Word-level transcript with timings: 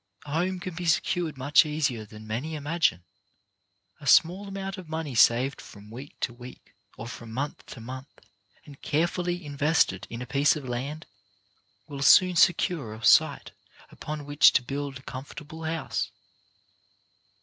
A 0.25 0.31
home 0.31 0.59
can 0.59 0.73
be 0.73 0.87
secured 0.87 1.37
much 1.37 1.63
easier 1.63 2.05
than 2.05 2.25
many 2.25 2.55
imagine. 2.55 3.03
A 3.99 4.07
small 4.07 4.47
amount 4.47 4.79
of 4.79 4.89
money 4.89 5.13
saved 5.13 5.61
from 5.61 5.91
week 5.91 6.19
to 6.21 6.33
week, 6.33 6.73
or 6.97 7.05
from 7.07 7.31
month 7.31 7.63
to 7.67 7.79
month, 7.79 8.19
and 8.65 8.81
carefully 8.81 9.45
invested 9.45 10.07
in 10.09 10.19
a 10.23 10.25
piece 10.25 10.55
of 10.55 10.67
land, 10.67 11.05
will 11.87 12.01
soon 12.01 12.35
secure 12.35 12.95
a 12.95 13.03
site 13.05 13.51
upon 13.91 14.25
which 14.25 14.53
to 14.53 14.63
build 14.63 14.97
a 14.97 15.03
comfortable 15.03 15.65
house. 15.65 16.09